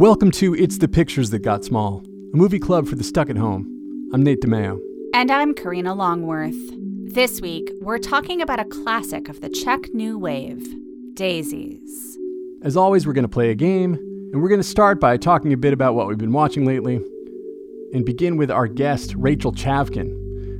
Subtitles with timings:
[0.00, 3.36] Welcome to It's the Pictures That Got Small, a movie club for the stuck at
[3.36, 4.08] home.
[4.14, 4.80] I'm Nate DiMeo.
[5.12, 6.56] And I'm Karina Longworth.
[7.12, 10.66] This week, we're talking about a classic of the Czech New Wave
[11.12, 12.16] Daisies.
[12.62, 13.92] As always, we're going to play a game,
[14.32, 16.96] and we're going to start by talking a bit about what we've been watching lately,
[17.92, 20.08] and begin with our guest, Rachel Chavkin,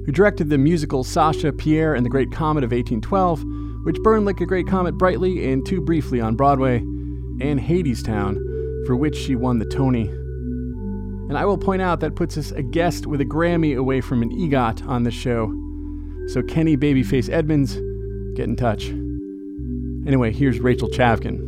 [0.04, 3.43] who directed the musical Sasha, Pierre, and the Great Comet of 1812,
[3.84, 6.77] which burned like a great comet brightly and too briefly on Broadway,
[7.41, 8.49] and Hadestown,
[8.87, 10.09] for which she won the Tony.
[11.29, 14.23] And I will point out that puts us a guest with a Grammy away from
[14.23, 15.47] an EGOT on the show.
[16.29, 17.75] So, Kenny Babyface Edmonds,
[18.37, 18.89] get in touch.
[20.06, 21.47] Anyway, here's Rachel Chavkin.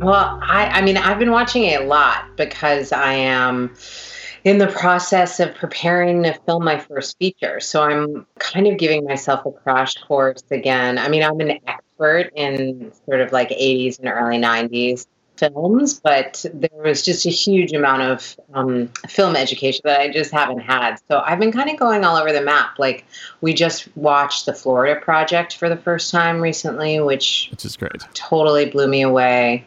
[0.00, 3.74] Well, I, I mean, I've been watching a lot because I am
[4.44, 7.60] in the process of preparing to film my first feature.
[7.60, 10.98] So I'm kind of giving myself a crash course again.
[10.98, 16.44] I mean, I'm an expert in sort of like 80s and early 90s films, but
[16.54, 20.96] there was just a huge amount of um, film education that I just haven't had.
[21.08, 22.78] So I've been kind of going all over the map.
[22.78, 23.04] Like
[23.40, 28.02] we just watched the Florida Project for the first time recently, which which is great.
[28.14, 29.64] Totally blew me away.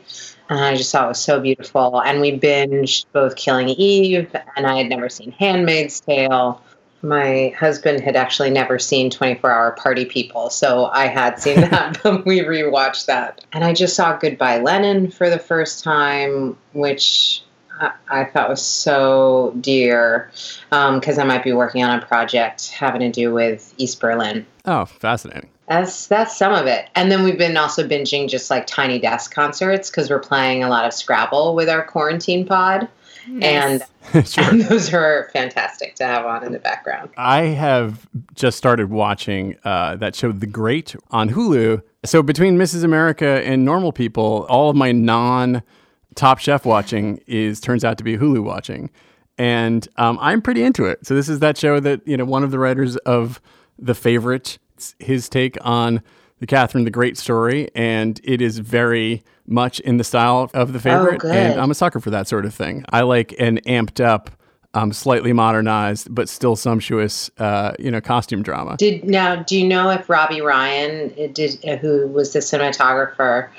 [0.49, 2.01] And I just thought it was so beautiful.
[2.01, 6.61] And we binged both Killing Eve, and I had never seen Handmaid's Tale.
[7.01, 11.99] My husband had actually never seen 24 Hour Party People, so I had seen that,
[12.03, 13.45] but we rewatched that.
[13.53, 17.43] And I just saw Goodbye Lenin for the first time, which
[17.79, 20.31] I, I thought was so dear
[20.69, 24.45] because um, I might be working on a project having to do with East Berlin.
[24.65, 25.49] Oh, fascinating.
[25.67, 26.89] That's that's some of it.
[26.95, 30.69] And then we've been also binging just like tiny desk concerts because we're playing a
[30.69, 32.87] lot of Scrabble with our quarantine pod.
[33.41, 33.83] And,
[34.25, 34.43] sure.
[34.43, 37.09] and those are fantastic to have on in the background.
[37.17, 41.81] I have just started watching uh, that show, The Great, on Hulu.
[42.05, 42.83] So between Mrs.
[42.83, 45.63] America and Normal People, all of my non
[46.15, 48.89] Top Chef watching is turns out to be Hulu watching,
[49.37, 51.05] and um, I'm pretty into it.
[51.05, 53.39] So this is that show that you know one of the writers of
[53.77, 54.57] The Favorite
[54.99, 56.01] his take on
[56.39, 60.79] the Catherine the Great story, and it is very much in the style of the
[60.79, 61.21] favorite.
[61.23, 62.85] Oh, and I'm a sucker for that sort of thing.
[62.89, 64.29] I like an amped up,
[64.73, 68.77] um, slightly modernized, but still sumptuous, uh, you know, costume drama.
[68.77, 69.37] Did now?
[69.37, 73.49] Do you know if Robbie Ryan uh, did, uh, who was the cinematographer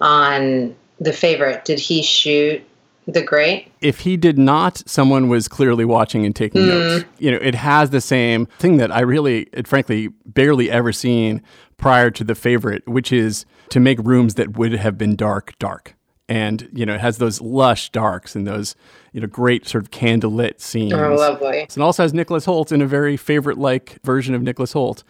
[0.00, 2.62] on the favorite, did he shoot
[3.06, 3.72] the Great?
[3.80, 6.68] If he did not, someone was clearly watching and taking mm.
[6.68, 7.04] notes.
[7.18, 11.42] You know, it has the same thing that I really, it, frankly, barely ever seen
[11.78, 15.94] prior to the favorite, which is to make rooms that would have been dark, dark.
[16.28, 18.76] And, you know, it has those lush darks and those,
[19.12, 20.92] you know, great sort of candlelit scenes.
[20.92, 21.66] Oh, lovely.
[21.74, 25.04] And also has Nicholas Hoult in a very favorite like version of Nicholas Hoult.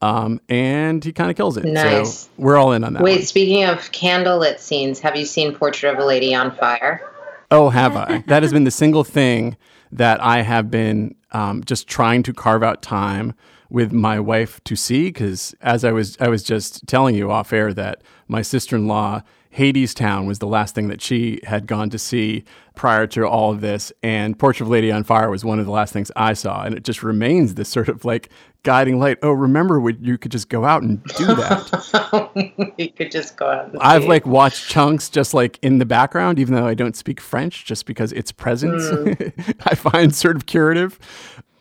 [0.00, 1.64] Um, and he kind of kills it.
[1.64, 2.20] Nice.
[2.20, 3.02] So we're all in on that.
[3.02, 3.22] Wait, one.
[3.22, 7.02] speaking of candlelit scenes, have you seen Portrait of a Lady on Fire?
[7.50, 8.18] Oh, have I?
[8.26, 9.56] that has been the single thing
[9.92, 13.34] that I have been um, just trying to carve out time
[13.72, 17.52] with my wife to see because as I was I was just telling you off
[17.52, 19.22] air that my sister-in-law
[19.56, 22.44] Hadestown was the last thing that she had gone to see
[22.74, 23.92] prior to all of this.
[24.02, 26.64] And Portrait of Lady on Fire was one of the last things I saw.
[26.64, 28.30] And it just remains this sort of like
[28.62, 29.18] guiding light.
[29.22, 32.72] Oh, remember when you could just go out and do that?
[32.78, 33.76] you could just go out.
[33.78, 37.66] I've like watched chunks just like in the background, even though I don't speak French,
[37.66, 39.56] just because its presence mm.
[39.66, 40.98] I find sort of curative.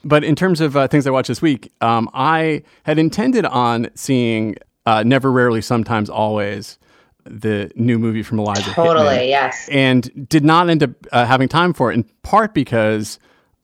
[0.04, 3.90] But in terms of uh, things I watched this week, um, I had intended on
[3.96, 6.80] seeing uh, Never, Rarely, Sometimes, Always
[7.26, 9.70] the new movie from Eliza totally, Hittman, yes.
[9.72, 13.20] And did not end up uh, having time for it, in part because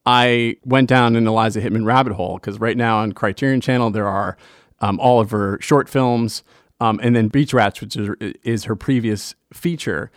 [0.05, 2.35] I went down an Eliza Hittman rabbit hole.
[2.35, 4.37] Because right now on Criterion Channel, there are
[4.79, 6.43] um, all of her short films,
[6.79, 8.09] um, and then Beach Rats, which is,
[8.43, 10.11] is her previous feature.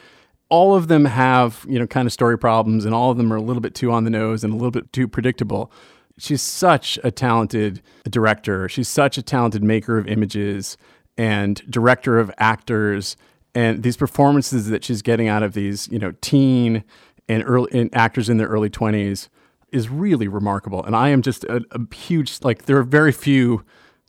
[0.51, 3.37] All of them have, you know, kind of story problems, and all of them are
[3.37, 5.73] a little bit too on the nose and a little bit too predictable.
[6.21, 8.69] She's such a talented director.
[8.69, 10.77] She's such a talented maker of images
[11.17, 13.17] and director of actors
[13.55, 16.85] and these performances that she's getting out of these you know teen
[17.29, 19.29] and early and actors in their early 20s
[19.73, 23.65] is really remarkable and i am just a, a, huge like there are very few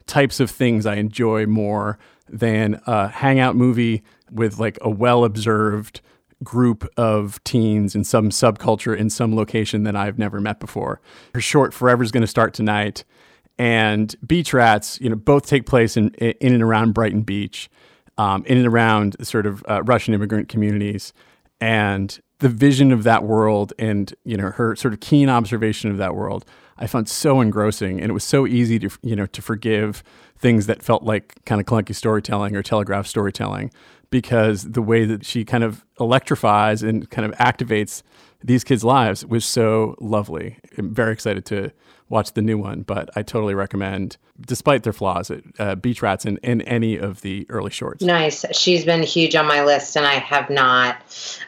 [0.08, 1.98] types of things i enjoy more
[2.30, 6.02] than a hangout movie with like a well observed
[6.44, 11.00] group of teens in some subculture in some location that i've never met before.
[11.34, 13.04] Her short forever is going to start tonight
[13.58, 17.70] and beach rats you know both take place in in and around brighton beach
[18.18, 21.14] um, in and around sort of uh, Russian immigrant communities,
[21.60, 25.98] and the vision of that world, and you know her sort of keen observation of
[25.98, 26.46] that world,
[26.78, 30.04] I found so engrossing, and it was so easy to you know to forgive
[30.38, 33.72] things that felt like kind of clunky storytelling or telegraph storytelling,
[34.12, 38.04] because the way that she kind of electrifies and kind of activates
[38.44, 40.58] these kids' lives was so lovely.
[40.78, 41.72] I'm very excited to
[42.10, 46.40] watch the new one, but I totally recommend, despite their flaws, uh, Beach Rats in
[46.40, 48.04] any of the early shorts.
[48.04, 48.44] Nice.
[48.52, 50.98] She's been huge on my list, and I have not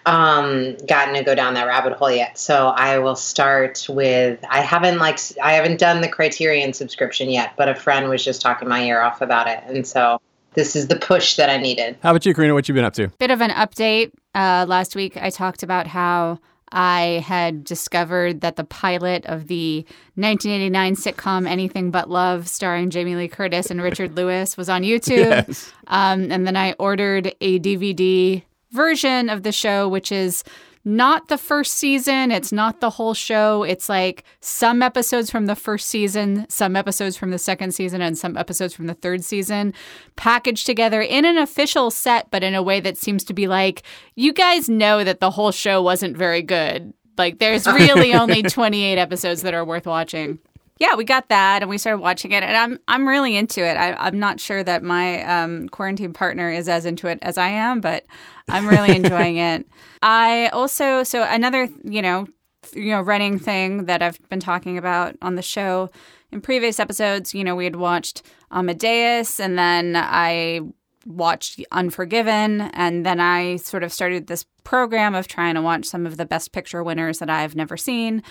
[0.05, 2.37] um, gotten to go down that rabbit hole yet.
[2.37, 4.39] So I will start with.
[4.49, 8.41] I haven't like I haven't done the Criterion subscription yet, but a friend was just
[8.41, 10.21] talking my ear off about it, and so
[10.53, 11.97] this is the push that I needed.
[12.01, 12.53] How about you, Karina?
[12.53, 13.07] What you been up to?
[13.19, 14.11] Bit of an update.
[14.35, 16.39] Uh, last week, I talked about how
[16.71, 19.85] I had discovered that the pilot of the
[20.15, 25.47] 1989 sitcom Anything But Love, starring Jamie Lee Curtis and Richard Lewis, was on YouTube.
[25.47, 25.71] Yes.
[25.87, 30.43] Um, and then I ordered a DVD version of the show, which is
[30.85, 32.31] not the first season.
[32.31, 33.63] It's not the whole show.
[33.63, 38.17] It's like some episodes from the first season, some episodes from the second season, and
[38.17, 39.73] some episodes from the third season
[40.15, 43.83] packaged together in an official set, but in a way that seems to be like,
[44.15, 46.93] you guys know that the whole show wasn't very good.
[47.17, 50.39] Like, there's really only 28 episodes that are worth watching
[50.79, 53.75] yeah, we got that and we started watching it, and I'm I'm really into it.
[53.75, 57.49] I, am not sure that my um, quarantine partner is as into it as I
[57.49, 58.05] am, but
[58.49, 59.67] I'm really enjoying it.
[60.01, 62.27] I also so another you know
[62.73, 65.89] you know running thing that I've been talking about on the show
[66.33, 67.33] in previous episodes.
[67.33, 70.61] You know, we had watched Amadeus, and then I
[71.05, 76.05] watched Unforgiven, and then I sort of started this program of trying to watch some
[76.05, 78.23] of the Best Picture winners that I've never seen.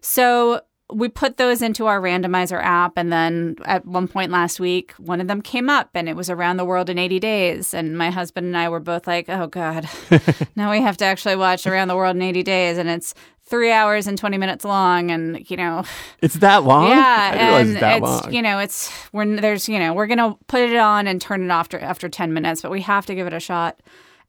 [0.00, 0.60] So
[0.92, 5.20] we put those into our randomizer app and then at one point last week one
[5.20, 8.10] of them came up and it was around the world in 80 days and my
[8.10, 9.88] husband and i were both like oh god.
[10.56, 13.70] Now we have to actually watch around the world in 80 days and it's three
[13.70, 15.84] hours and 20 minutes long and you know.
[16.22, 16.90] It's that long?
[16.90, 18.32] Yeah and it's, long.
[18.32, 21.50] you know it's when there's you know we're gonna put it on and turn it
[21.50, 23.80] off after, after 10 minutes but we have to give it a shot.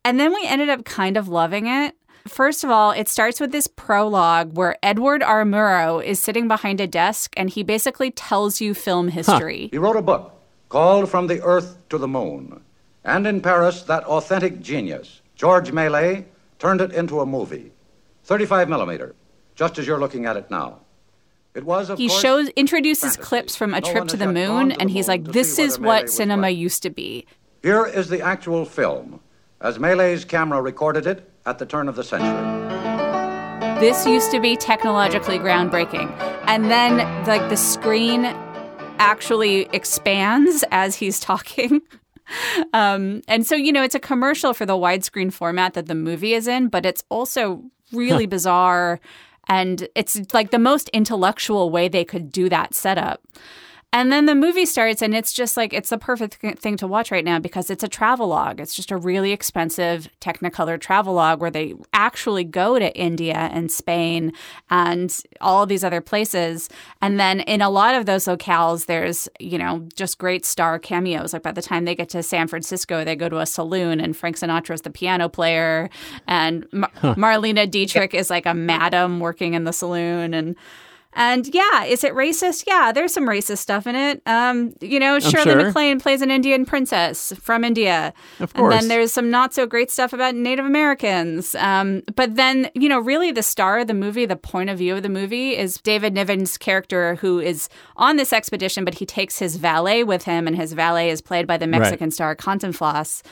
[0.04, 1.96] And then we ended up kind of loving it
[2.28, 5.44] First of all, it starts with this prologue where Edward R.
[5.44, 9.64] Murrow is sitting behind a desk and he basically tells you film history.
[9.64, 9.70] Huh.
[9.72, 10.34] He wrote a book
[10.70, 12.62] called From the Earth to the Moon.
[13.04, 16.26] And in Paris, that authentic genius, George Méliès,
[16.60, 17.72] turned it into a movie.
[18.26, 19.16] 35 millimeter,
[19.56, 20.80] just as you're looking at it now.
[21.56, 23.22] It was, he course, shows introduces fantasy.
[23.22, 25.58] clips from a no trip to the to moon, the and he's moon like, "This
[25.58, 26.56] is what Méliès cinema right.
[26.56, 27.26] used to be."
[27.64, 29.22] Here is the actual film,
[29.62, 32.30] as Méliès's camera recorded it at the turn of the century.
[33.80, 36.12] This used to be technologically groundbreaking,
[36.46, 38.26] and then like the screen
[39.00, 41.82] actually expands as he's talking.
[42.74, 46.34] Um, and so, you know, it's a commercial for the widescreen format that the movie
[46.34, 49.00] is in, but it's also really bizarre.
[49.48, 53.22] And it's like the most intellectual way they could do that setup.
[53.94, 57.10] And then the movie starts, and it's just like it's the perfect thing to watch
[57.10, 58.60] right now because it's a travelogue.
[58.60, 64.34] It's just a really expensive Technicolor travelogue where they actually go to India and Spain
[64.70, 66.70] and all of these other places.
[67.02, 71.32] And then in a lot of those locales, there's, you know, just great star cameos.
[71.32, 74.18] Like by the time they get to San Francisco, they go to a saloon, and
[74.18, 75.90] Frank Sinatra's the piano player,
[76.28, 77.16] and Mar- huh.
[77.16, 80.34] Marlene Dietrich is like a madam working in the saloon.
[80.34, 80.58] And
[81.14, 82.66] and yeah, is it racist?
[82.68, 84.22] Yeah, there's some racist stuff in it.
[84.26, 85.64] Um, you know, Shirley sure.
[85.64, 88.14] MacLaine plays an Indian princess from India.
[88.40, 88.74] Of course.
[88.74, 91.56] And then there's some not so great stuff about Native Americans.
[91.56, 94.96] Um, but then, you know, really the star of the movie, the point of view
[94.96, 99.40] of the movie is David Niven's character who is on this expedition, but he takes
[99.40, 102.14] his valet with him, and his valet is played by the Mexican right.
[102.14, 103.24] star Cantinflas.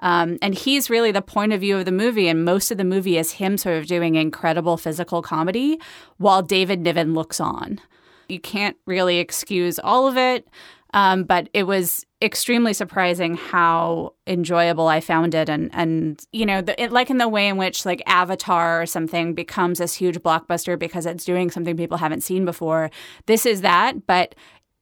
[0.00, 2.84] Um, and he's really the point of view of the movie, and most of the
[2.84, 5.78] movie is him sort of doing incredible physical comedy
[6.18, 7.80] while David Niven looks on.
[8.28, 10.48] You can't really excuse all of it,
[10.92, 16.60] um, but it was extremely surprising how enjoyable I found it, and and you know,
[16.60, 20.18] the, it, like in the way in which like Avatar or something becomes this huge
[20.18, 22.90] blockbuster because it's doing something people haven't seen before.
[23.26, 24.34] This is that, but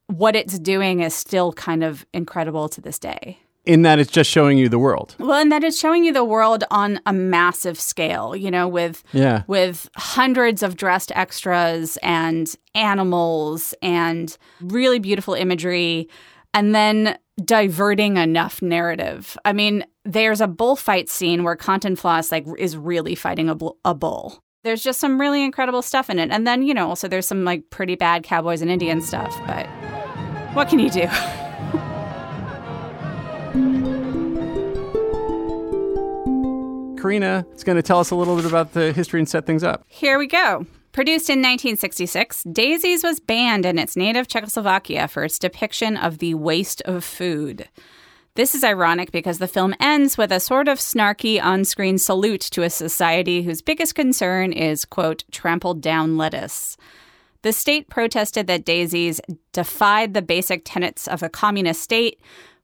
[0.07, 4.31] what it's doing is still kind of incredible to this day in that it's just
[4.31, 5.14] showing you the world.
[5.19, 9.04] Well, and that it's showing you the world on a massive scale, you know, with
[9.12, 9.42] yeah.
[9.47, 16.09] with hundreds of dressed extras and animals and really beautiful imagery
[16.54, 19.37] and then diverting enough narrative.
[19.45, 23.95] I mean, there's a bullfight scene where Cantinflas like is really fighting a, bull, a
[23.95, 24.42] bull.
[24.64, 26.31] There's just some really incredible stuff in it.
[26.31, 29.66] And then, you know, also there's some like pretty bad cowboys and Indian stuff, but
[30.54, 31.09] what can you do?
[37.02, 39.64] Karina is going to tell us a little bit about the history and set things
[39.64, 39.85] up.
[39.88, 40.66] Here we go.
[40.92, 46.35] Produced in 1966, Daisies was banned in its native Czechoslovakia for its depiction of the
[46.35, 47.68] waste of food.
[48.35, 52.40] This is ironic because the film ends with a sort of snarky on screen salute
[52.42, 56.76] to a society whose biggest concern is, quote, trampled down lettuce.
[57.42, 59.21] The state protested that Daisies
[59.52, 62.21] defied the basic tenets of a communist state,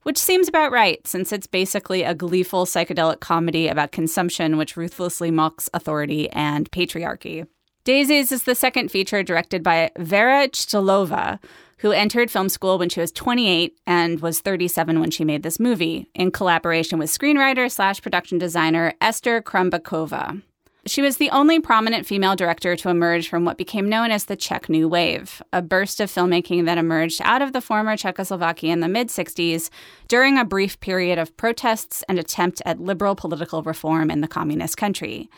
[0.09, 5.31] which seems about right since it's basically a gleeful psychedelic comedy about consumption which ruthlessly
[5.31, 7.47] mocks authority and patriarchy.
[7.85, 11.39] Daisies is the second feature directed by Vera Chytilova,
[11.81, 15.61] who entered film school when she was 28 and was 37 when she made this
[15.61, 20.41] movie, in collaboration with screenwriter slash production designer Ester Krumbachová.
[20.89, 24.37] She was the only prominent female director to emerge from what became known as the
[24.37, 28.81] Czech New Wave, a burst of filmmaking that emerged out of the former Czechoslovakia in
[28.81, 29.69] the mid 60s
[30.09, 34.79] during a brief period of protests and attempt at liberal political reform in the communist
[34.79, 35.29] country.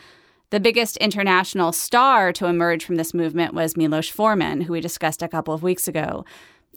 [0.51, 5.21] The biggest international star to emerge from this movement was Milos Forman, who we discussed
[5.21, 6.23] a couple of weeks ago.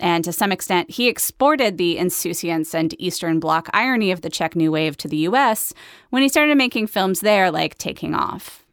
[0.00, 4.56] And to some extent, he exported the insouciance and Eastern Bloc irony of the Czech
[4.56, 5.72] New Wave to the US
[6.10, 8.63] when he started making films there like Taking Off.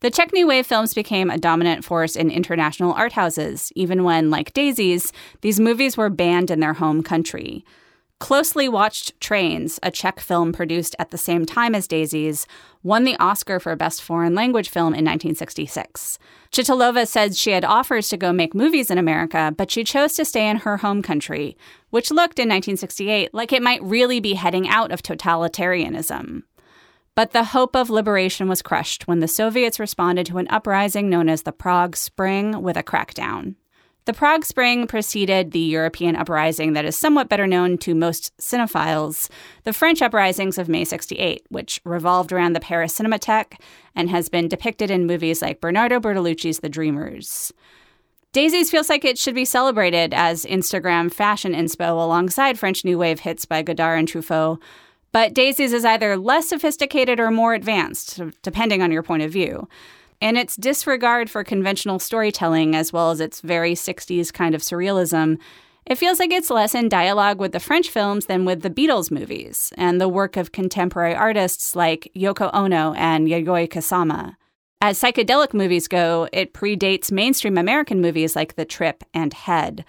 [0.00, 4.30] The Czech New Wave films became a dominant force in international art houses, even when,
[4.30, 7.66] like Daisies, these movies were banned in their home country.
[8.18, 12.46] Closely Watched Trains, a Czech film produced at the same time as Daisies,
[12.82, 16.18] won the Oscar for Best Foreign Language Film in 1966.
[16.50, 20.24] Chytilova said she had offers to go make movies in America, but she chose to
[20.24, 21.58] stay in her home country,
[21.90, 26.42] which looked in 1968 like it might really be heading out of totalitarianism.
[27.14, 31.28] But the hope of liberation was crushed when the Soviets responded to an uprising known
[31.28, 33.56] as the Prague Spring with a crackdown.
[34.06, 39.28] The Prague Spring preceded the European uprising that is somewhat better known to most cinephiles,
[39.64, 43.60] the French uprisings of May 68, which revolved around the Paris Cinematheque
[43.94, 47.52] and has been depicted in movies like Bernardo Bertolucci's The Dreamers.
[48.32, 53.20] Daisies feels like it should be celebrated as Instagram fashion inspo alongside French New Wave
[53.20, 54.60] hits by Godard and Truffaut,
[55.12, 59.68] but Daisy's is either less sophisticated or more advanced, depending on your point of view
[60.20, 65.38] and its disregard for conventional storytelling, as well as its very 60s kind of surrealism,
[65.86, 69.10] it feels like it's less in dialogue with the French films than with the Beatles
[69.10, 74.36] movies and the work of contemporary artists like Yoko Ono and Yayoi Kusama.
[74.82, 79.84] As psychedelic movies go, it predates mainstream American movies like The Trip and Head.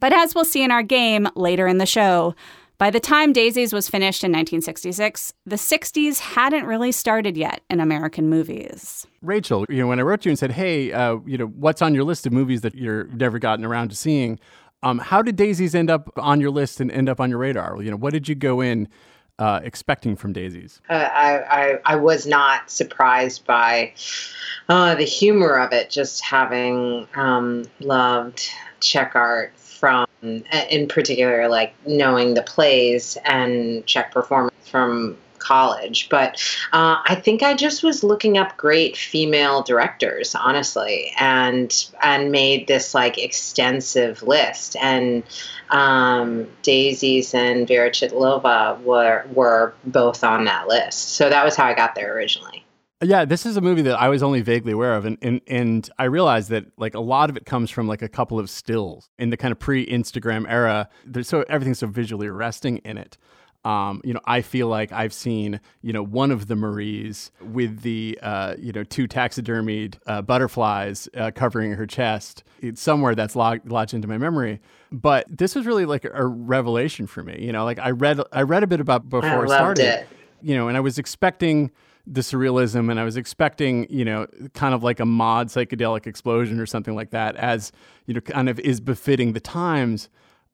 [0.00, 2.34] But as we'll see in our game later in the show,
[2.78, 7.80] by the time Daisies was finished in 1966, the 60s hadn't really started yet in
[7.80, 9.06] American movies.
[9.20, 11.82] Rachel, you know, when I wrote to you and said, "Hey, uh, you know, what's
[11.82, 14.38] on your list of movies that you've never gotten around to seeing?"
[14.82, 17.82] Um, how did Daisies end up on your list and end up on your radar?
[17.82, 18.88] You know, what did you go in
[19.40, 20.80] uh, expecting from Daisies?
[20.88, 23.92] Uh, I, I, I was not surprised by
[24.68, 25.90] uh, the humor of it.
[25.90, 28.48] Just having um, loved
[28.80, 36.08] Czech art from, in particular, like knowing the plays and Czech performance from college.
[36.08, 36.34] But
[36.72, 42.66] uh, I think I just was looking up great female directors, honestly, and and made
[42.66, 44.76] this like extensive list.
[44.80, 45.22] And
[45.70, 51.16] um, Daisies and Vera Chytilova were were both on that list.
[51.16, 52.57] So that was how I got there originally.
[53.00, 55.88] Yeah, this is a movie that I was only vaguely aware of, and, and and
[56.00, 59.08] I realized that like a lot of it comes from like a couple of stills
[59.20, 60.88] in the kind of pre-Instagram era.
[61.06, 63.16] There's so everything's so visually arresting in it.
[63.64, 67.82] Um, you know, I feel like I've seen you know one of the Maries with
[67.82, 72.42] the uh, you know two taxidermied uh, butterflies uh, covering her chest.
[72.60, 74.60] It's somewhere that's lodged, lodged into my memory.
[74.90, 77.38] But this was really like a revelation for me.
[77.40, 79.84] You know, like I read I read a bit about before I, I started.
[79.84, 80.08] It.
[80.42, 81.70] You know, and I was expecting
[82.10, 86.58] the surrealism and I was expecting, you know, kind of like a mod psychedelic explosion
[86.58, 87.70] or something like that as,
[88.06, 90.08] you know, kind of is befitting the times.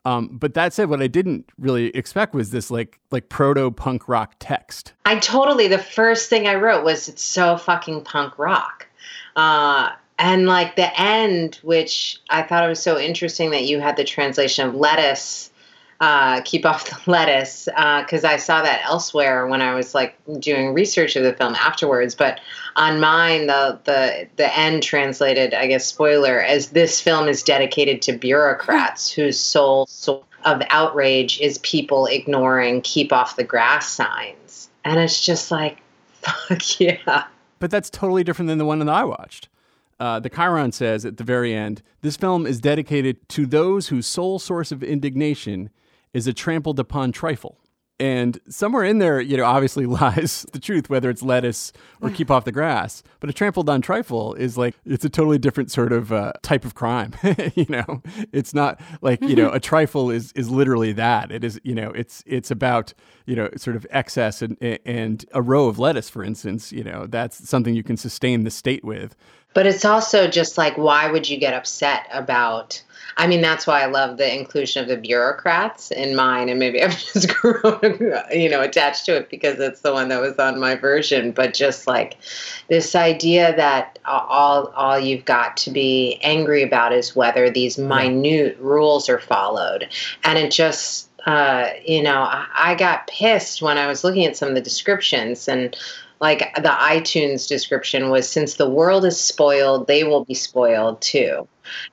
[0.05, 4.09] Um, but that said, what I didn't really expect was this like like proto punk
[4.09, 4.93] rock text.
[5.07, 8.87] I totally the first thing I wrote was it's so fucking punk rock.
[9.37, 13.97] Uh, and like the end, which I thought it was so interesting that you had
[13.97, 15.51] the translation of lettuce
[16.05, 20.15] uh, keep off the lettuce because uh, I saw that elsewhere when I was like
[20.39, 22.15] doing research of the film afterwards.
[22.15, 22.41] But
[22.77, 28.03] on mine, the the the end translated, I guess, spoiler, as this film is dedicated
[28.03, 34.69] to bureaucrats whose sole source of outrage is people ignoring "keep off the grass" signs,
[34.85, 35.79] and it's just like,
[36.21, 37.25] fuck yeah.
[37.61, 39.49] But that's totally different than the one that I watched.
[39.99, 44.07] Uh, the Chyron says at the very end, this film is dedicated to those whose
[44.07, 45.71] sole source of indignation
[46.15, 47.59] is a trampled upon trifle.
[48.01, 52.31] And somewhere in there, you know, obviously lies the truth, whether it's lettuce or keep
[52.31, 53.03] off the grass.
[53.21, 56.65] But a trampled on trifle is like, it's a totally different sort of uh, type
[56.65, 57.13] of crime.
[57.55, 58.03] you know,
[58.33, 61.31] it's not like, you know, a trifle is, is literally that.
[61.31, 62.95] It is, you know, it's, it's about,
[63.27, 67.07] you know, sort of excess and, and a row of lettuce, for instance, you know,
[67.07, 69.15] that's something you can sustain the state with.
[69.55, 72.83] But it's also just like, why would you get upset about?
[73.17, 76.83] I mean, that's why I love the inclusion of the bureaucrats in mine, and maybe
[76.83, 80.59] I've just grown, you know, attached to it because it's the one that was on
[80.59, 81.31] my version.
[81.31, 82.19] But just like
[82.69, 88.59] this idea that all all you've got to be angry about is whether these minute
[88.59, 89.89] rules are followed,
[90.25, 94.37] and it just uh, you know, I, I got pissed when I was looking at
[94.37, 95.75] some of the descriptions and
[96.21, 101.47] like the iTunes description was since the world is spoiled, they will be spoiled too.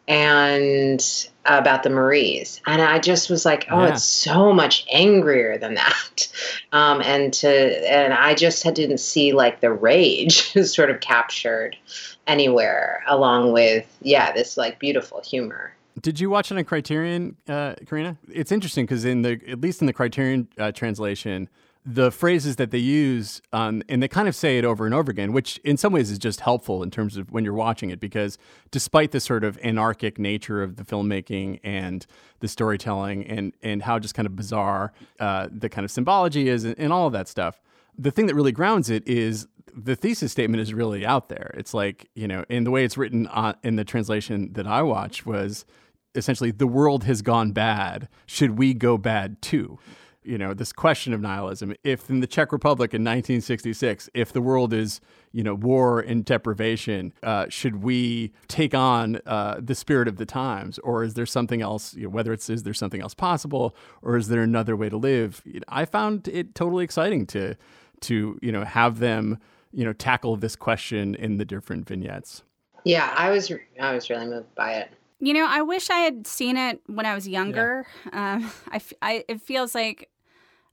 [0.08, 1.02] And
[1.46, 2.62] about the Maries.
[2.68, 3.94] And I just was like, oh, yeah.
[3.94, 6.28] it's so much angrier than that.
[6.74, 11.76] Um, and to and I just had, didn't see like the rage sort of captured
[12.28, 15.74] anywhere along with yeah, this like beautiful humor.
[16.00, 18.18] Did you watch it on Criterion, uh, Karina?
[18.30, 21.50] It's interesting because in the at least in the Criterion uh, translation,
[21.86, 25.10] the phrases that they use, um, and they kind of say it over and over
[25.10, 28.00] again, which in some ways is just helpful in terms of when you're watching it,
[28.00, 28.38] because
[28.70, 32.06] despite the sort of anarchic nature of the filmmaking and
[32.40, 36.66] the storytelling and and how just kind of bizarre uh, the kind of symbology is
[36.66, 37.60] and, and all of that stuff,
[37.98, 41.52] the thing that really grounds it is the thesis statement is really out there.
[41.58, 44.84] It's like you know, in the way it's written on, in the translation that I
[44.84, 45.66] watched was
[46.14, 48.08] essentially the world has gone bad.
[48.28, 49.80] Should we go bad too?
[50.24, 51.74] You know this question of nihilism.
[51.84, 55.02] If in the czech republic in 1966 if the world is
[55.32, 60.26] you know war and deprivation uh, should we take on uh, the spirit of the
[60.26, 60.80] times?
[60.80, 63.76] Or is there something else you know, whether it's is there something else possible?
[64.02, 65.42] Or is there another way to live?
[65.68, 67.56] I found it totally exciting to
[68.02, 69.40] to you know have them
[69.72, 72.44] you know tackle this question in the different vignettes.
[72.84, 76.28] Yeah i was i was really moved by it you know, I wish I had
[76.28, 77.86] seen it when I was younger.
[78.12, 78.34] Yeah.
[78.34, 80.10] Um, I, I, it feels like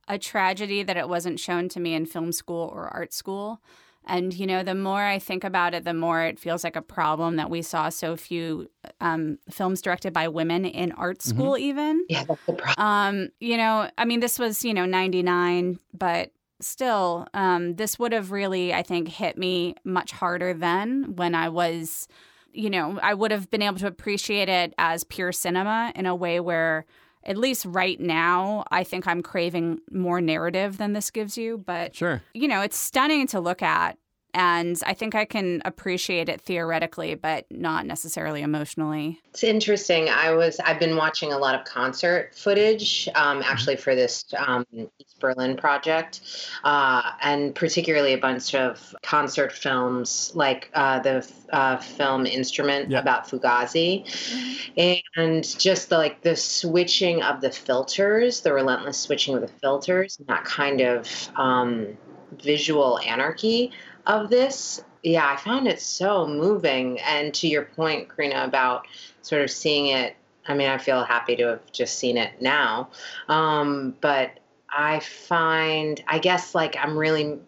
[0.07, 3.61] a tragedy that it wasn't shown to me in film school or art school.
[4.05, 6.81] And, you know, the more I think about it, the more it feels like a
[6.81, 11.29] problem that we saw so few um, films directed by women in art mm-hmm.
[11.29, 11.63] school, mm-hmm.
[11.63, 12.05] even.
[12.09, 12.87] Yeah, that's the problem.
[12.87, 18.11] Um, you know, I mean, this was, you know, 99, but still, um, this would
[18.11, 22.07] have really, I think, hit me much harder then when I was,
[22.53, 26.15] you know, I would have been able to appreciate it as pure cinema in a
[26.15, 26.85] way where
[27.23, 31.57] at least right now, I think I'm craving more narrative than this gives you.
[31.57, 32.21] But, sure.
[32.33, 33.97] you know, it's stunning to look at
[34.33, 39.19] and I think I can appreciate it theoretically, but not necessarily emotionally.
[39.29, 40.09] It's interesting.
[40.09, 43.49] I was I've been watching a lot of concert footage, um, mm-hmm.
[43.49, 46.21] actually for this um, East Berlin project,
[46.63, 53.01] uh, and particularly a bunch of concert films, like uh, the uh, film Instrument yep.
[53.01, 55.19] about Fugazi, mm-hmm.
[55.19, 60.17] and just the, like the switching of the filters, the relentless switching of the filters,
[60.19, 61.97] and that kind of um,
[62.41, 63.71] visual anarchy
[64.05, 66.99] of this, yeah, I found it so moving.
[67.01, 68.87] And to your point, Karina, about
[69.21, 70.15] sort of seeing it,
[70.47, 72.89] I mean, I feel happy to have just seen it now.
[73.27, 77.39] Um, but I find, I guess, like I'm really,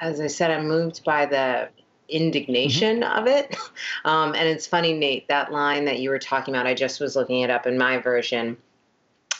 [0.00, 1.68] as I said, I'm moved by the
[2.08, 3.18] indignation mm-hmm.
[3.18, 3.56] of it.
[4.04, 7.14] Um, and it's funny, Nate, that line that you were talking about, I just was
[7.14, 8.56] looking it up in my version.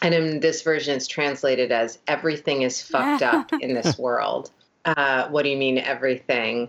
[0.01, 4.53] And in this version, it's translated as everything is fucked up in this world
[4.85, 6.69] uh, what do you mean everything?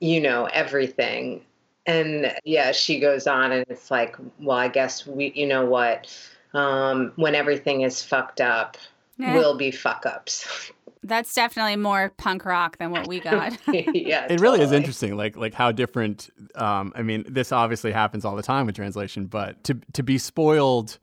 [0.00, 1.42] You know, everything.
[1.86, 6.08] And yeah, she goes on and it's like, well, I guess we, you know what?
[6.52, 8.76] Um, when everything is fucked up,
[9.18, 9.34] yeah.
[9.34, 10.70] will be fuck ups.
[11.02, 13.56] That's definitely more punk rock than what we got.
[13.68, 16.30] yeah, it really is interesting, like like how different.
[16.56, 20.18] Um, I mean, this obviously happens all the time with translation, but to to be
[20.18, 20.98] spoiled,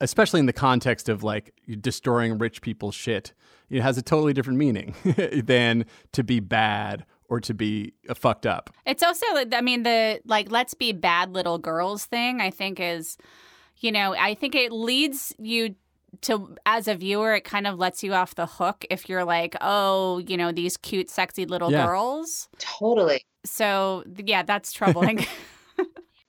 [0.00, 3.32] especially in the context of like destroying rich people's shit,
[3.70, 4.94] it has a totally different meaning
[5.44, 8.70] than to be bad or to be uh, fucked up.
[8.86, 13.18] It's also, I mean, the like, let's be bad little girls thing, I think is,
[13.78, 15.74] you know, I think it leads you
[16.22, 19.56] to, as a viewer, it kind of lets you off the hook if you're like,
[19.60, 21.84] oh, you know, these cute, sexy little yeah.
[21.84, 22.48] girls.
[22.58, 23.26] Totally.
[23.44, 25.26] So, yeah, that's troubling.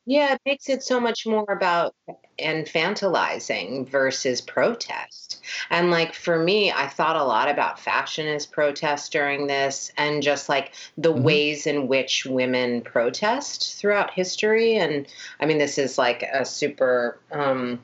[0.09, 1.93] Yeah, it makes it so much more about
[2.39, 5.41] infantilizing versus protest.
[5.69, 10.23] And like for me, I thought a lot about fashion as protest during this and
[10.23, 11.23] just like the mm-hmm.
[11.23, 14.75] ways in which women protest throughout history.
[14.75, 15.07] And
[15.39, 17.79] I mean, this is like a super um,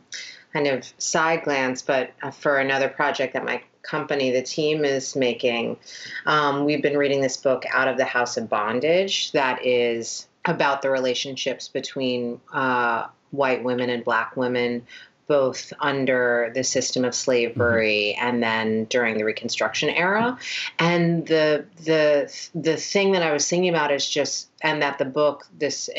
[0.54, 5.16] kind of side glance, but uh, for another project that my company, the team is
[5.16, 5.78] making.
[6.26, 10.82] Um, we've been reading this book, Out of the House of Bondage, that is about
[10.82, 14.86] the relationships between uh, white women and black women
[15.28, 18.28] both under the system of slavery mm-hmm.
[18.28, 20.38] and then during the Reconstruction era.
[20.80, 25.06] And the the the thing that I was thinking about is just, and that the
[25.06, 25.90] book, this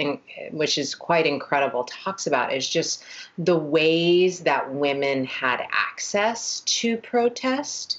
[0.51, 3.03] which is quite incredible, talks about is just
[3.39, 7.99] the ways that women had access to protest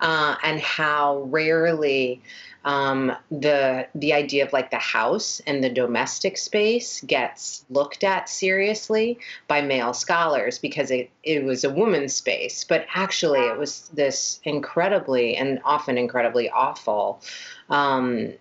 [0.00, 2.22] uh, and how rarely
[2.64, 8.28] um, the the idea of like the house and the domestic space gets looked at
[8.28, 13.88] seriously by male scholars because it, it was a woman's space, but actually it was
[13.94, 17.22] this incredibly and often incredibly awful
[17.70, 18.32] um,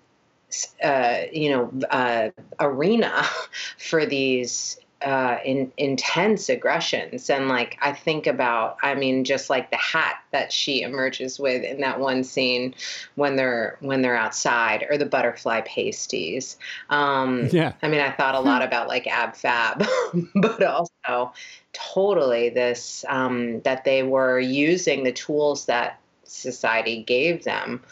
[0.83, 3.23] uh, you know, uh, arena
[3.77, 7.29] for these uh, in, intense aggressions.
[7.29, 11.63] And like, I think about, I mean, just like the hat that she emerges with
[11.63, 12.73] in that one scene
[13.15, 16.57] when they're, when they're outside or the butterfly pasties.
[16.89, 17.73] Um, yeah.
[17.81, 19.85] I mean, I thought a lot about like ab fab,
[20.35, 21.33] but also
[21.73, 27.83] totally this, um, that they were using the tools that society gave them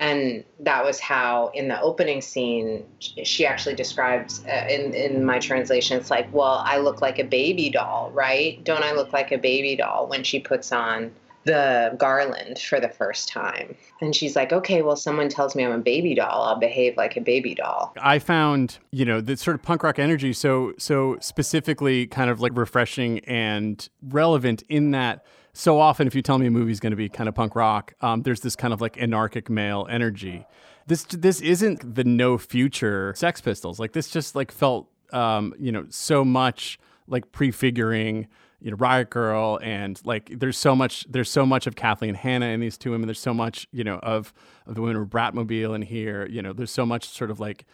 [0.00, 5.38] and that was how in the opening scene she actually describes uh, in in my
[5.38, 8.62] translation it's like well i look like a baby doll right?
[8.64, 10.06] Don't i look like a baby doll?
[10.08, 11.10] when she puts on
[11.44, 13.74] the garland for the first time.
[14.00, 17.16] And she's like okay well someone tells me i'm a baby doll i'll behave like
[17.16, 17.92] a baby doll.
[18.00, 22.40] I found you know the sort of punk rock energy so so specifically kind of
[22.40, 25.24] like refreshing and relevant in that
[25.58, 27.92] so often, if you tell me a movie's going to be kind of punk rock,
[28.00, 30.46] um, there's this kind of like anarchic male energy.
[30.86, 33.80] This this isn't the no future Sex Pistols.
[33.80, 38.28] Like this just like felt um, you know so much like prefiguring
[38.60, 42.46] you know Riot Grrrl and like there's so much there's so much of Kathleen Hanna
[42.46, 43.08] in these two women.
[43.08, 44.32] There's so much you know of
[44.64, 46.24] of the women of Bratmobile in here.
[46.30, 47.64] You know there's so much sort of like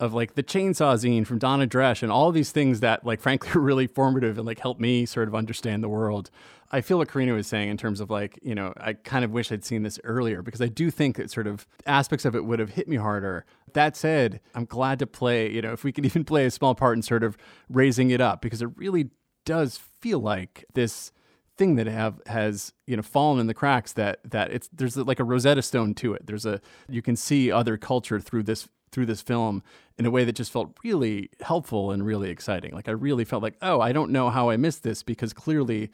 [0.00, 3.50] of like the chainsaw zine from Donna Dresch and all these things that like frankly
[3.54, 6.30] are really formative and like help me sort of understand the world.
[6.70, 9.32] I feel what Karina was saying in terms of like, you know, I kind of
[9.32, 12.44] wish I'd seen this earlier because I do think that sort of aspects of it
[12.44, 13.44] would have hit me harder.
[13.72, 16.74] That said, I'm glad to play, you know, if we could even play a small
[16.74, 17.36] part in sort of
[17.68, 19.10] raising it up because it really
[19.44, 21.12] does feel like this
[21.56, 25.20] thing that have has you know fallen in the cracks that that it's there's like
[25.20, 26.26] a Rosetta Stone to it.
[26.26, 29.62] There's a you can see other culture through this through this film
[29.98, 32.72] in a way that just felt really helpful and really exciting.
[32.72, 35.90] Like I really felt like, oh, I don't know how I missed this because clearly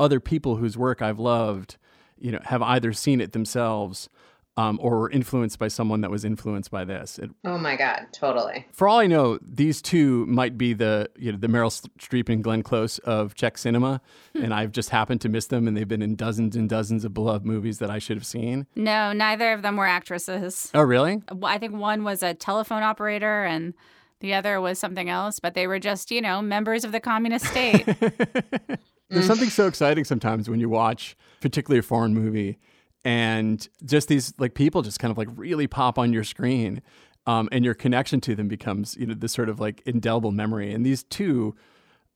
[0.00, 1.76] other people whose work I've loved,
[2.18, 4.08] you know, have either seen it themselves
[4.56, 7.18] um, or were influenced by someone that was influenced by this.
[7.18, 8.66] It, oh my God, totally.
[8.72, 12.42] For all I know, these two might be the you know the Meryl Streep and
[12.42, 14.00] Glenn Close of Czech cinema,
[14.34, 17.14] and I've just happened to miss them, and they've been in dozens and dozens of
[17.14, 18.66] beloved movies that I should have seen.
[18.74, 20.70] No, neither of them were actresses.
[20.74, 21.22] Oh, really?
[21.42, 23.72] I think one was a telephone operator, and
[24.20, 27.46] the other was something else, but they were just you know members of the communist
[27.46, 27.86] state.
[29.10, 32.58] There's something so exciting sometimes when you watch, particularly a foreign movie,
[33.04, 36.80] and just these like people just kind of like really pop on your screen
[37.26, 40.72] um, and your connection to them becomes you know this sort of like indelible memory.
[40.72, 41.54] And these two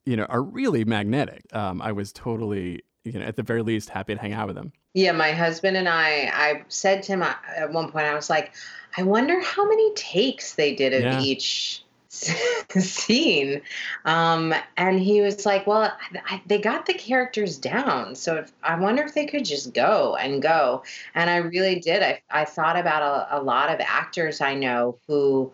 [0.06, 1.44] you know are really magnetic.
[1.52, 4.56] Um, i was totally you know at the very least happy to hang out with
[4.56, 4.72] them.
[4.94, 8.54] Yeah my husband and i i said to him at one point i was like
[8.96, 11.20] i wonder how many takes they did of yeah.
[11.20, 11.83] each
[12.80, 13.62] scene.
[14.04, 15.92] Um, and he was like, Well,
[16.26, 18.14] I, they got the characters down.
[18.14, 20.82] So if, I wonder if they could just go and go.
[21.14, 22.02] And I really did.
[22.02, 25.52] I, I thought about a, a lot of actors I know who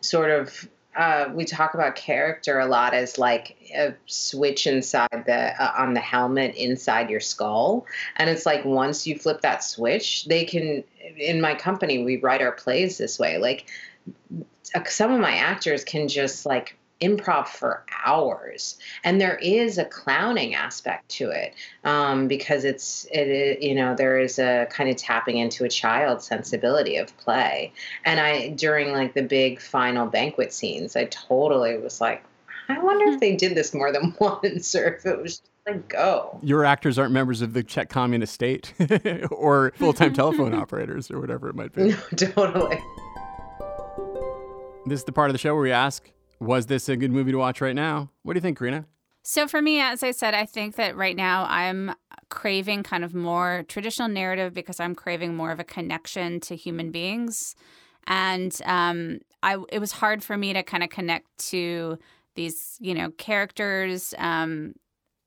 [0.00, 5.62] sort of uh, we talk about character a lot as like a switch inside the
[5.62, 10.24] uh, on the helmet inside your skull and it's like once you flip that switch
[10.24, 10.82] they can
[11.16, 13.70] in my company we write our plays this way like
[14.88, 18.78] some of my actors can just like improv for hours.
[19.04, 21.54] And there is a clowning aspect to it
[21.84, 26.26] um, because it's it you know there is a kind of tapping into a child's
[26.26, 27.72] sensibility of play.
[28.04, 32.22] And i during like the big final banquet scenes i totally was like
[32.68, 36.38] i wonder if they did this more than once or if it was like go.
[36.42, 38.72] Your actors aren't members of the czech communist state
[39.30, 41.88] or full-time telephone operators or whatever it might be.
[41.88, 42.80] No, totally
[44.90, 47.30] this is the part of the show where we ask, was this a good movie
[47.30, 48.10] to watch right now?
[48.24, 48.86] What do you think, Karina?
[49.22, 51.94] So for me, as I said, I think that right now I'm
[52.28, 56.90] craving kind of more traditional narrative because I'm craving more of a connection to human
[56.90, 57.54] beings,
[58.06, 61.98] and um, I it was hard for me to kind of connect to
[62.34, 64.74] these you know characters, um,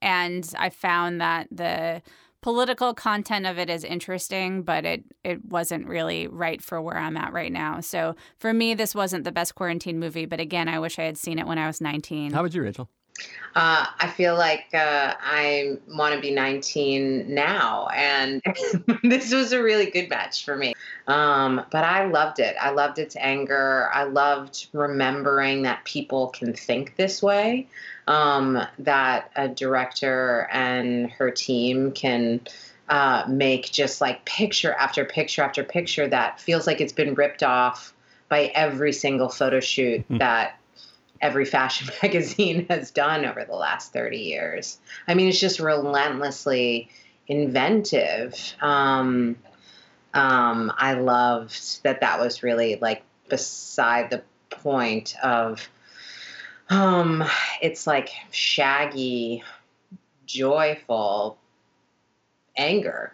[0.01, 2.01] and I found that the
[2.43, 7.17] political content of it is interesting, but it it wasn't really right for where I'm
[7.17, 7.79] at right now.
[7.79, 10.25] So for me, this wasn't the best quarantine movie.
[10.25, 12.33] But again, I wish I had seen it when I was 19.
[12.33, 12.89] How about you, Rachel?
[13.55, 18.41] Uh, I feel like uh, I want to be 19 now, and
[19.03, 20.73] this was a really good match for me.
[21.07, 22.55] Um, but I loved it.
[22.59, 23.89] I loved its anger.
[23.93, 27.67] I loved remembering that people can think this way,
[28.07, 32.41] um, that a director and her team can.
[32.89, 37.41] Uh, make just like picture after picture after picture that feels like it's been ripped
[37.41, 37.93] off
[38.27, 40.59] by every single photo shoot that
[41.23, 44.77] every fashion magazine has done over the last 30 years.
[45.07, 46.89] I mean, it's just relentlessly
[47.27, 48.53] inventive.
[48.61, 49.37] Um,
[50.13, 55.67] um, I loved that that was really like beside the point of,
[56.69, 57.23] um,
[57.61, 59.43] it's like shaggy,
[60.25, 61.37] joyful
[62.57, 63.13] anger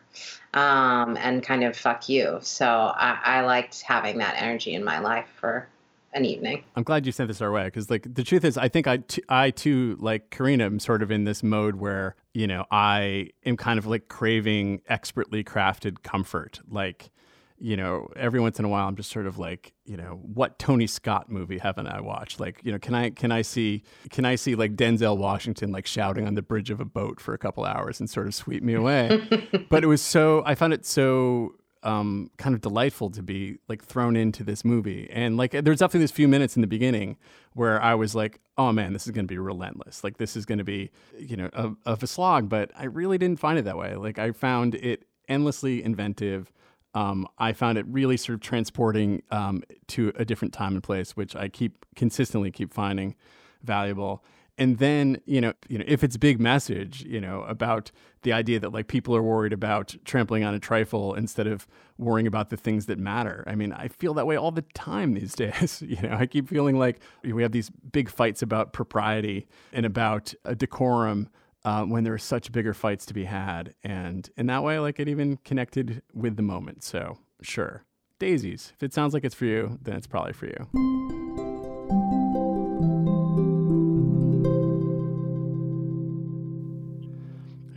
[0.54, 2.40] um, and kind of fuck you.
[2.42, 5.68] So I, I liked having that energy in my life for
[6.14, 6.64] an evening.
[6.76, 8.98] I'm glad you sent this our way because, like, the truth is, I think I,
[8.98, 13.30] t- I too, like Karina, am sort of in this mode where you know I
[13.46, 16.62] am kind of like craving expertly crafted comfort.
[16.70, 17.12] Like,
[17.60, 20.60] you know, every once in a while, I'm just sort of like, you know, what
[20.60, 22.40] Tony Scott movie haven't I watched?
[22.40, 25.86] Like, you know, can I can I see can I see like Denzel Washington like
[25.86, 28.64] shouting on the bridge of a boat for a couple hours and sort of sweep
[28.64, 29.22] me away?
[29.70, 33.84] but it was so I found it so um, kind of delightful to be like
[33.84, 35.10] thrown into this movie.
[35.12, 37.18] And like, there's definitely this few minutes in the beginning
[37.54, 40.04] where I was like, oh man, this is going to be relentless.
[40.04, 41.50] Like, this is going to be, you know,
[41.86, 42.50] of a slog.
[42.50, 43.96] But I really didn't find it that way.
[43.96, 46.52] Like, I found it endlessly inventive.
[46.94, 51.16] Um, I found it really sort of transporting um, to a different time and place,
[51.16, 53.16] which I keep consistently keep finding
[53.64, 54.24] valuable.
[54.58, 57.92] And then you know you know if it's big message you know about
[58.24, 61.66] the idea that like people are worried about trampling on a trifle instead of
[61.98, 63.44] worrying about the things that matter.
[63.48, 66.14] I mean i feel that way all the time these days you know?
[66.14, 71.30] I keep feeling like we have these big fights about propriety and about decorum
[71.66, 75.00] uh, when there are such bigger fights to be had and in that way like
[75.00, 77.84] it even connected with the moment so sure
[78.20, 81.00] daisies if it sounds like it's for you then it's probably for you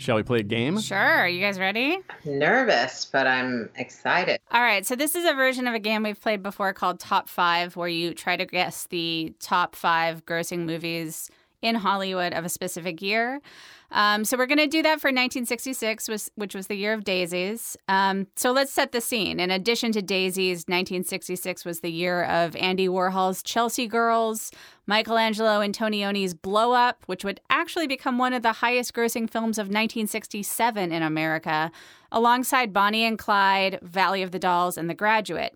[0.03, 0.81] Shall we play a game?
[0.81, 0.99] Sure.
[0.99, 2.01] Are You guys ready?
[2.25, 4.40] Nervous, but I'm excited.
[4.51, 4.85] All right.
[4.85, 7.87] So, this is a version of a game we've played before called Top Five, where
[7.87, 11.31] you try to guess the top five grossing movies
[11.62, 13.40] in Hollywood of a specific year.
[13.92, 17.05] Um, so we're going to do that for 1966, was, which was the year of
[17.05, 17.77] Daisies.
[17.88, 19.38] Um, so let's set the scene.
[19.38, 24.51] In addition to Daisies, 1966 was the year of Andy Warhol's Chelsea Girls,
[24.87, 29.66] Michelangelo Antonioni's Blow Up, which would actually become one of the highest grossing films of
[29.66, 31.70] 1967 in America,
[32.11, 35.55] alongside Bonnie and Clyde, Valley of the Dolls, and The Graduate.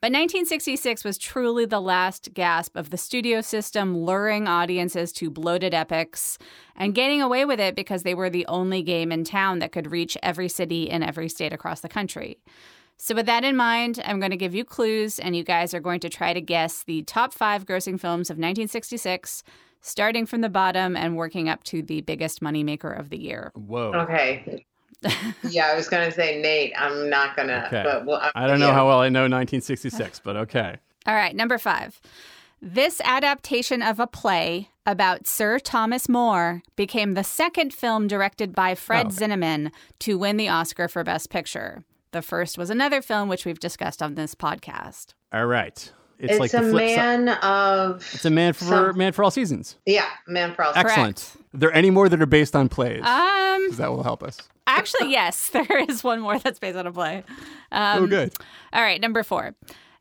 [0.00, 5.74] But 1966 was truly the last gasp of the studio system luring audiences to bloated
[5.74, 6.38] epics
[6.76, 9.90] and getting away with it because they were the only game in town that could
[9.90, 12.38] reach every city in every state across the country.
[12.96, 15.80] So, with that in mind, I'm going to give you clues, and you guys are
[15.80, 19.42] going to try to guess the top five grossing films of 1966,
[19.80, 23.50] starting from the bottom and working up to the biggest moneymaker of the year.
[23.54, 23.92] Whoa.
[23.94, 24.64] Okay.
[25.48, 26.72] Yeah, I was going to say Nate.
[26.76, 27.66] I'm not going to.
[27.66, 27.82] Okay.
[27.84, 30.76] But well, I don't know how well I know 1966, but okay.
[31.06, 32.00] All right, number five.
[32.60, 38.74] This adaptation of a play about Sir Thomas More became the second film directed by
[38.74, 39.26] Fred Oh, okay.
[39.26, 41.84] Zinnemann to win the Oscar for Best Picture.
[42.10, 45.14] The first was another film which we've discussed on this podcast.
[45.32, 45.92] All right.
[46.18, 46.96] It's, It's, like a the flip side.
[47.24, 48.08] man of.
[48.14, 49.76] It's a man for some- man for all seasons.
[49.86, 50.72] Yeah, man for all.
[50.74, 51.32] Excellent.
[51.54, 53.02] Are there any more that are based on plays?
[53.04, 54.38] Um, 'Cause that will help us.
[54.66, 57.24] actually, yes, there is one more that's based on a play.
[57.72, 58.32] Um, oh, good.
[58.72, 59.54] All right, number four.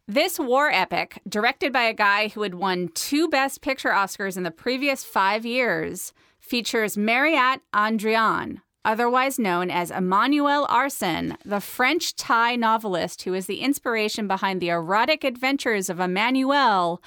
[0.07, 4.43] This war epic, directed by a guy who had won two Best Picture Oscars in
[4.43, 12.55] the previous five years, features Mariette Andrian, otherwise known as Emmanuelle Arsan, the French Thai
[12.55, 16.99] novelist who is the inspiration behind the erotic adventures of Emmanuelle,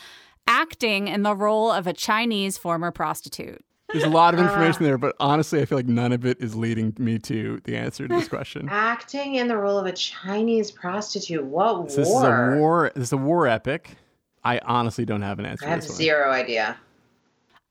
[0.47, 3.65] acting in the role of a Chinese former prostitute.
[3.93, 6.41] There's a lot of uh, information there, but honestly, I feel like none of it
[6.41, 8.69] is leading me to the answer to this question.
[8.71, 11.45] Acting in the role of a Chinese prostitute.
[11.45, 12.93] What So this is a war.
[12.95, 13.97] This is a war epic.
[14.45, 15.65] I honestly don't have an answer.
[15.65, 15.97] I to have this one.
[15.97, 16.77] zero idea.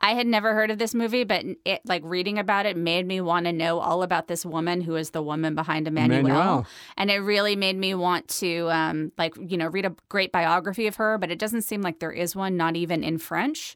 [0.02, 3.20] I had never heard of this movie, but it like reading about it made me
[3.20, 6.24] want to know all about this woman who is the woman behind Emmanuelle.
[6.24, 6.66] Emmanuelle.
[6.98, 10.88] And it really made me want to um like, you know, read a great biography
[10.88, 13.76] of her, but it doesn't seem like there is one, not even in French.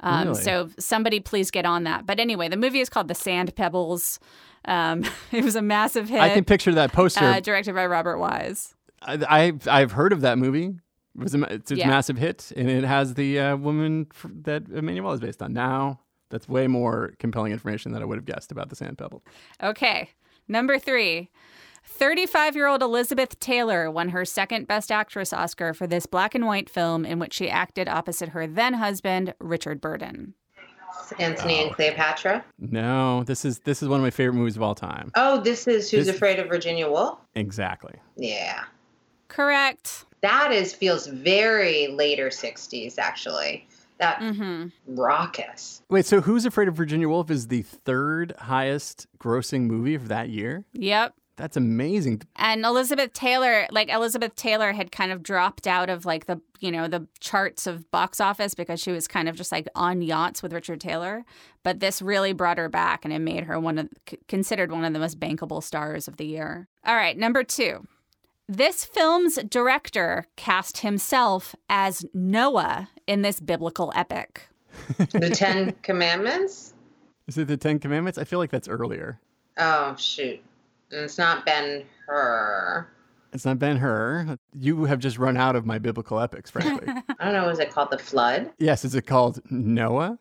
[0.00, 0.42] Um, Really?
[0.42, 2.04] So somebody please get on that.
[2.04, 4.18] But anyway, the movie is called The Sand Pebbles.
[4.66, 6.20] Um, it was a massive hit.
[6.20, 7.24] I can picture that poster.
[7.24, 8.74] uh, directed by Robert Wise.
[9.00, 10.74] I, I've I've heard of that movie.
[11.16, 11.88] It was a, it's a Yeah.
[11.88, 15.52] massive hit, and it has the uh, woman f- that Emmanuelle is based on.
[15.52, 16.00] Now,
[16.30, 19.22] that's way more compelling information than I would have guessed about the Sand Pebble.
[19.62, 20.10] Okay.
[20.48, 21.30] Number three.
[21.86, 26.46] 35 year old Elizabeth Taylor won her second Best Actress Oscar for this black and
[26.46, 30.34] white film in which she acted opposite her then husband, Richard Burton.
[31.18, 32.42] Anthony and Cleopatra.
[32.58, 35.10] No, this is this is one of my favorite movies of all time.
[35.14, 37.18] Oh, this is Who's This- Afraid of Virginia Woolf?
[37.34, 37.94] Exactly.
[38.16, 38.64] Yeah.
[39.28, 40.06] Correct.
[40.24, 43.68] That is feels very later 60s, actually.
[43.98, 44.68] That mm-hmm.
[44.86, 45.82] raucous.
[45.90, 50.30] Wait, so Who's Afraid of Virginia Woolf is the third highest grossing movie of that
[50.30, 50.64] year?
[50.72, 51.12] Yep.
[51.36, 52.22] That's amazing.
[52.36, 56.72] And Elizabeth Taylor, like Elizabeth Taylor had kind of dropped out of like the, you
[56.72, 60.42] know, the charts of box office because she was kind of just like on yachts
[60.42, 61.26] with Richard Taylor.
[61.62, 63.88] But this really brought her back and it made her one of,
[64.26, 66.66] considered one of the most bankable stars of the year.
[66.86, 67.86] All right, number two.
[68.48, 74.48] This film's director cast himself as Noah in this biblical epic.
[75.12, 76.74] The Ten Commandments?
[77.26, 78.18] Is it the Ten Commandments?
[78.18, 79.18] I feel like that's earlier.
[79.56, 80.42] Oh, shoot.
[80.90, 82.86] And it's not Ben Hur.
[83.32, 84.36] It's not Ben Hur.
[84.52, 86.86] You have just run out of my biblical epics, frankly.
[87.18, 87.46] I don't know.
[87.46, 88.50] Was it called The Flood?
[88.58, 90.18] yes, is it called Noah?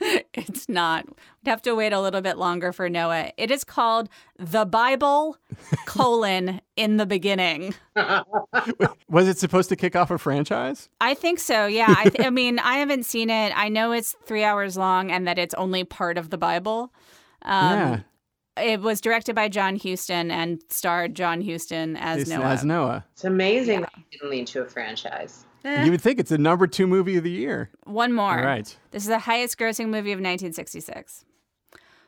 [0.32, 1.06] It's not.
[1.06, 3.32] We'd have to wait a little bit longer for Noah.
[3.36, 5.36] It is called The Bible,
[5.86, 7.74] colon, in the beginning.
[9.08, 10.88] Was it supposed to kick off a franchise?
[11.00, 11.66] I think so.
[11.66, 11.92] Yeah.
[11.96, 13.52] I, th- I mean, I haven't seen it.
[13.56, 16.92] I know it's three hours long and that it's only part of the Bible.
[17.42, 18.00] Um, yeah,
[18.62, 22.44] It was directed by John Huston and starred John Huston as it's Noah.
[22.44, 23.04] as Noah.
[23.12, 25.44] It's amazing that it didn't lead to a franchise.
[25.64, 27.70] Eh, You would think it's the number two movie of the year.
[27.84, 28.38] One more.
[28.38, 28.74] All right.
[28.92, 31.24] This is the highest grossing movie of 1966.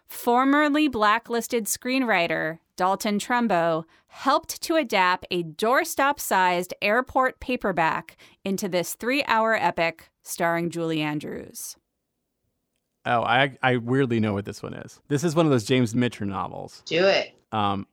[0.06, 8.94] Formerly blacklisted screenwriter Dalton Trumbo helped to adapt a doorstop sized airport paperback into this
[8.94, 11.76] three hour epic starring Julie Andrews.
[13.04, 15.00] Oh, I I weirdly know what this one is.
[15.08, 17.34] This is one of those James Michener novels, Do it.
[17.50, 17.86] um,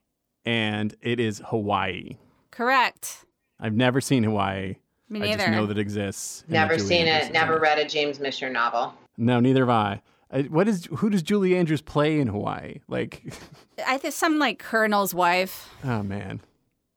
[0.45, 2.17] and it is Hawaii.
[2.51, 3.25] Correct.
[3.59, 4.75] I've never seen Hawaii.
[5.09, 5.33] Me neither.
[5.43, 6.43] I just know that it exists.
[6.47, 7.21] and that Never seen Andrews it.
[7.23, 8.93] is in Never read a James Michener novel.
[9.17, 10.01] No, neither have I.
[10.31, 10.41] I.
[10.43, 12.79] What is who does Julie Andrews play in Hawaii?
[12.87, 13.23] Like,
[13.87, 16.41] I think some like colonel's wife oh man.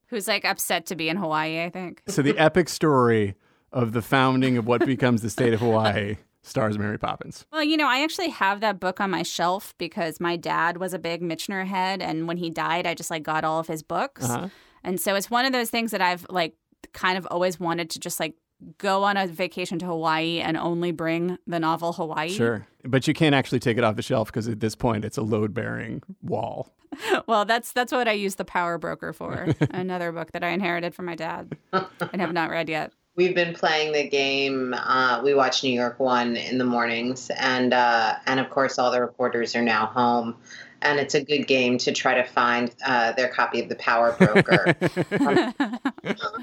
[0.08, 2.02] who's like upset to be in Hawaii, I think.
[2.08, 3.34] So the epic story
[3.72, 7.46] of the founding of what becomes the state of Hawaii stars Mary Poppins.
[7.52, 10.92] Well, you know, I actually have that book on my shelf because my dad was
[10.92, 13.82] a big Michener head, and when he died, I just like got all of his
[13.82, 14.48] books, Uh-huh.
[14.84, 16.54] and so it's one of those things that I've like
[16.92, 18.34] kind of always wanted to just like
[18.78, 22.28] go on a vacation to Hawaii and only bring the novel Hawaii.
[22.30, 25.16] Sure, but you can't actually take it off the shelf because at this point it's
[25.16, 26.72] a load-bearing wall.
[27.26, 29.48] Well, that's that's what I use the Power Broker for.
[29.70, 32.92] Another book that I inherited from my dad and have not read yet.
[33.14, 34.72] We've been playing the game.
[34.74, 38.90] Uh, we watch New York One in the mornings, and uh, and of course, all
[38.90, 40.36] the reporters are now home.
[40.80, 44.16] And it's a good game to try to find uh, their copy of The Power
[44.18, 44.74] Broker.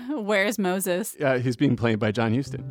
[0.22, 1.18] Where's Moses?
[1.20, 2.64] Uh, he's being played by John Huston.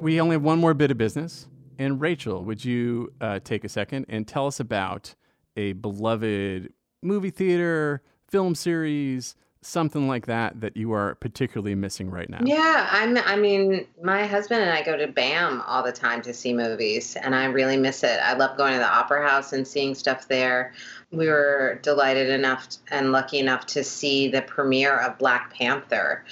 [0.00, 1.48] We only have one more bit of business.
[1.78, 5.14] And Rachel, would you uh, take a second and tell us about
[5.56, 12.28] a beloved movie theater, film series, something like that that you are particularly missing right
[12.28, 12.40] now?
[12.44, 13.16] yeah, I'm.
[13.18, 17.16] I mean, my husband and I go to BAM all the time to see movies,
[17.16, 18.18] and I really miss it.
[18.22, 20.72] I love going to the Opera House and seeing stuff there.
[21.10, 26.24] We were delighted enough and lucky enough to see the premiere of Black Panther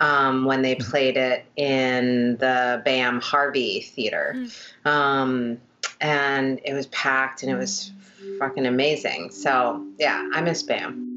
[0.00, 4.46] um, when they played it in the BAM Harvey Theater.
[4.84, 5.58] Um,
[6.00, 7.92] and it was packed and it was
[8.38, 9.30] fucking amazing.
[9.30, 11.15] So, yeah, I miss BAM.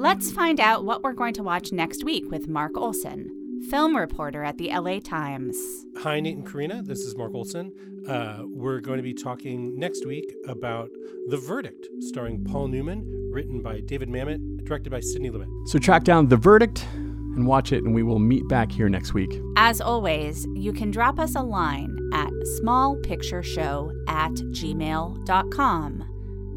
[0.00, 4.42] Let's find out what we're going to watch next week with Mark Olsen, film reporter
[4.42, 5.58] at the LA Times.
[5.98, 6.82] Hi, Nate and Karina.
[6.82, 7.70] This is Mark Olsen.
[8.08, 10.88] Uh, we're going to be talking next week about
[11.28, 15.68] The Verdict, starring Paul Newman, written by David Mamet, directed by Sidney Lumet.
[15.68, 19.12] So track down The Verdict and watch it, and we will meet back here next
[19.12, 19.38] week.
[19.58, 22.30] As always, you can drop us a line at
[22.62, 26.09] smallpictureshow at gmail.com.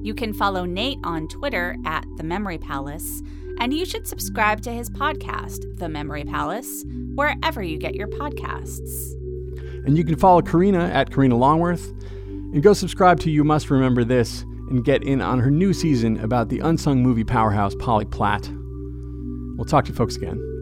[0.04, 3.22] You can follow Nate on Twitter at The Memory Palace,
[3.60, 6.84] and you should subscribe to his podcast, The Memory Palace,
[7.16, 9.14] wherever you get your podcasts.
[9.86, 11.94] And you can follow Karina at Karina Longworth
[12.28, 16.20] and go subscribe to You Must Remember This and get in on her new season
[16.20, 18.52] about the unsung movie powerhouse Polly Platt.
[19.56, 20.53] We'll talk to you folks again.